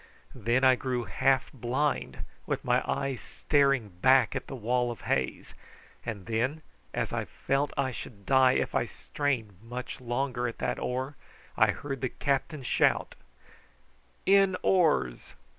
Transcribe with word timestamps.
Then 0.33 0.63
I 0.63 0.73
grew 0.73 1.03
half 1.03 1.51
blind 1.53 2.25
with 2.47 2.65
my 2.65 2.81
eyes 2.91 3.21
staring 3.21 3.89
back 4.01 4.35
at 4.35 4.47
the 4.47 4.55
wall 4.55 4.89
of 4.89 5.01
haze; 5.01 5.53
and 6.03 6.25
then, 6.25 6.63
as 6.91 7.13
I 7.13 7.25
felt 7.25 7.69
that 7.75 7.79
I 7.83 7.91
should 7.91 8.25
die 8.25 8.53
if 8.53 8.73
I 8.73 8.85
strained 8.85 9.61
much 9.61 10.01
longer 10.01 10.47
at 10.47 10.57
that 10.57 10.79
oar, 10.79 11.17
I 11.55 11.67
heard 11.69 12.01
the 12.01 12.09
captain 12.09 12.63
shout: 12.63 13.13
"In 14.25 14.57
oars!" 14.63 15.35